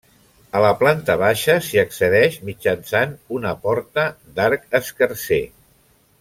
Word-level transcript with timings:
A 0.59 0.61
la 0.61 0.69
planta 0.77 1.17
baixa 1.23 1.57
s'hi 1.67 1.79
accedeix 1.81 2.39
mitjançant 2.47 3.13
una 3.37 3.53
porta 3.67 4.07
d'arc 4.41 4.67
escarser. 4.81 5.41